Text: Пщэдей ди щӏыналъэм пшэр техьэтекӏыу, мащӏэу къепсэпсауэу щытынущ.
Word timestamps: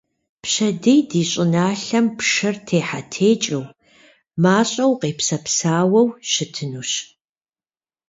Пщэдей 0.43 1.01
ди 1.09 1.21
щӏыналъэм 1.31 2.05
пшэр 2.17 2.55
техьэтекӏыу, 2.67 3.63
мащӏэу 4.41 4.93
къепсэпсауэу 4.99 6.07
щытынущ. 6.31 6.91